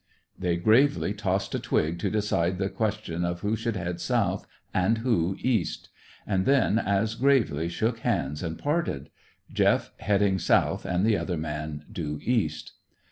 They 0.35 0.57
gravely 0.57 1.13
tossed 1.13 1.53
a 1.53 1.59
twig 1.59 1.99
to 1.99 2.09
decide 2.09 2.57
the 2.57 2.69
question 2.71 3.23
of 3.23 3.41
who 3.41 3.55
should 3.55 3.75
head 3.75 3.99
south 4.01 4.47
and 4.73 4.97
who 4.97 5.35
east; 5.37 5.89
and 6.25 6.47
then 6.47 6.79
as 6.79 7.13
gravely 7.13 7.69
shook 7.69 7.99
hands 7.99 8.41
and 8.41 8.57
parted, 8.57 9.11
Jeff 9.53 9.91
heading 9.99 10.39
south 10.39 10.85
and 10.87 11.05
the 11.05 11.15
other 11.19 11.37
man 11.37 11.85
due 11.91 12.19
east. 12.23 12.71